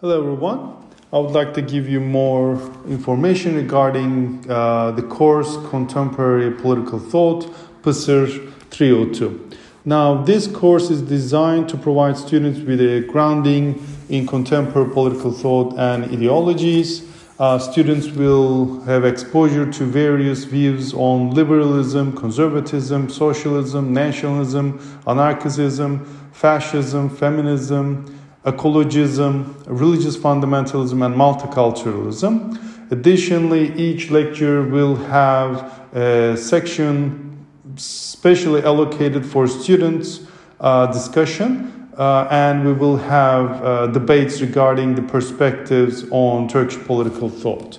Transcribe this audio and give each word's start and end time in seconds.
Hello, 0.00 0.18
everyone. 0.18 0.76
I 1.12 1.18
would 1.18 1.32
like 1.32 1.52
to 1.52 1.60
give 1.60 1.86
you 1.86 2.00
more 2.00 2.54
information 2.88 3.54
regarding 3.54 4.42
uh, 4.48 4.92
the 4.92 5.02
course 5.02 5.58
Contemporary 5.68 6.52
Political 6.52 7.00
Thought, 7.00 7.54
PSIR 7.82 8.50
302. 8.70 9.50
Now, 9.84 10.22
this 10.22 10.46
course 10.46 10.88
is 10.88 11.02
designed 11.02 11.68
to 11.68 11.76
provide 11.76 12.16
students 12.16 12.60
with 12.60 12.80
a 12.80 13.00
grounding 13.12 13.86
in 14.08 14.26
contemporary 14.26 14.90
political 14.90 15.32
thought 15.32 15.78
and 15.78 16.04
ideologies. 16.04 17.04
Uh, 17.38 17.58
students 17.58 18.08
will 18.08 18.80
have 18.84 19.04
exposure 19.04 19.70
to 19.70 19.84
various 19.84 20.44
views 20.44 20.94
on 20.94 21.32
liberalism, 21.32 22.16
conservatism, 22.16 23.10
socialism, 23.10 23.92
nationalism, 23.92 24.80
anarchism, 25.06 26.06
fascism, 26.32 27.10
feminism 27.10 28.16
ecologism, 28.44 29.54
religious 29.66 30.16
fundamentalism, 30.16 31.04
and 31.04 31.14
multiculturalism. 31.14 32.58
Additionally, 32.90 33.72
each 33.74 34.10
lecture 34.10 34.62
will 34.62 34.96
have 34.96 35.94
a 35.94 36.36
section 36.36 37.46
specially 37.76 38.62
allocated 38.62 39.24
for 39.24 39.46
students 39.46 40.26
uh, 40.60 40.86
discussion, 40.86 41.88
uh, 41.96 42.26
and 42.30 42.64
we 42.64 42.72
will 42.72 42.96
have 42.96 43.62
uh, 43.62 43.86
debates 43.88 44.40
regarding 44.40 44.94
the 44.94 45.02
perspectives 45.02 46.04
on 46.10 46.48
Turkish 46.48 46.78
political 46.84 47.28
thought. 47.28 47.78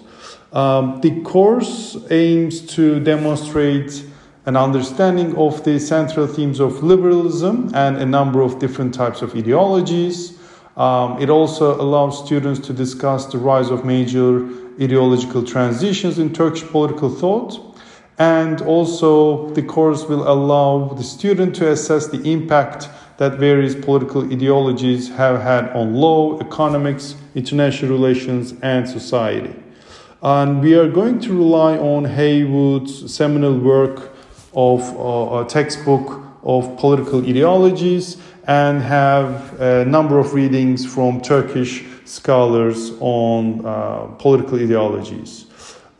Um, 0.53 0.99
the 1.01 1.21
course 1.21 1.97
aims 2.09 2.61
to 2.75 2.99
demonstrate 2.99 4.03
an 4.45 4.57
understanding 4.57 5.35
of 5.35 5.63
the 5.63 5.79
central 5.79 6.27
themes 6.27 6.59
of 6.59 6.83
liberalism 6.83 7.71
and 7.73 7.97
a 7.97 8.05
number 8.05 8.41
of 8.41 8.59
different 8.59 8.93
types 8.93 9.21
of 9.21 9.35
ideologies. 9.35 10.37
Um, 10.77 11.21
it 11.21 11.29
also 11.29 11.79
allows 11.79 12.25
students 12.25 12.59
to 12.67 12.73
discuss 12.73 13.25
the 13.25 13.37
rise 13.37 13.69
of 13.69 13.83
major 13.83 14.47
ideological 14.81 15.43
transitions 15.43 16.17
in 16.17 16.33
Turkish 16.33 16.63
political 16.63 17.09
thought. 17.09 17.77
And 18.17 18.61
also, 18.61 19.49
the 19.51 19.63
course 19.63 20.05
will 20.05 20.27
allow 20.27 20.93
the 20.93 21.03
student 21.03 21.55
to 21.55 21.71
assess 21.71 22.07
the 22.07 22.21
impact 22.21 22.89
that 23.17 23.37
various 23.37 23.75
political 23.75 24.23
ideologies 24.31 25.09
have 25.09 25.41
had 25.41 25.69
on 25.71 25.95
law, 25.95 26.39
economics, 26.39 27.15
international 27.35 27.91
relations, 27.91 28.53
and 28.61 28.87
society. 28.87 29.53
And 30.23 30.61
we 30.61 30.75
are 30.75 30.87
going 30.87 31.19
to 31.21 31.33
rely 31.33 31.77
on 31.77 32.05
Heywood's 32.05 33.13
seminal 33.13 33.57
work 33.57 34.15
of 34.53 34.81
uh, 34.95 35.43
a 35.43 35.45
textbook 35.47 36.30
of 36.43 36.77
political 36.77 37.23
ideologies 37.27 38.17
and 38.47 38.81
have 38.81 39.59
a 39.59 39.85
number 39.85 40.17
of 40.19 40.33
readings 40.33 40.85
from 40.85 41.21
Turkish 41.21 41.83
scholars 42.05 42.91
on 42.99 43.65
uh, 43.65 44.07
political 44.17 44.59
ideologies. 44.59 45.45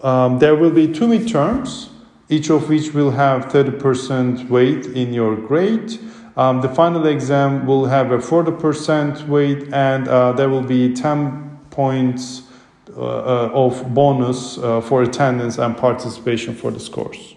Um, 0.02 0.40
there 0.40 0.56
will 0.56 0.72
be 0.72 0.92
two 0.92 1.08
midterms, 1.08 1.90
each 2.30 2.50
of 2.50 2.70
which 2.70 2.94
will 2.94 3.12
have 3.12 3.46
30% 3.46 4.50
weight 4.50 4.88
in 4.88 5.14
your 5.14 5.36
grade. 5.36 6.00
Um, 6.36 6.62
the 6.62 6.70
final 6.70 7.06
exam 7.06 7.66
will 7.66 7.86
have 7.86 8.12
a 8.12 8.18
40% 8.18 9.28
weight, 9.28 9.72
and 9.74 10.08
uh, 10.08 10.32
there 10.32 10.50
will 10.50 10.64
be 10.64 10.94
10 10.94 11.60
points 11.70 12.44
uh, 12.98 13.02
uh 13.02 13.52
of 13.54 13.94
bonus 13.94 14.58
uh, 14.58 14.82
for 14.82 15.02
attendance 15.02 15.58
and 15.58 15.78
participation 15.78 16.54
for 16.54 16.72
this 16.72 16.90
course. 16.90 17.36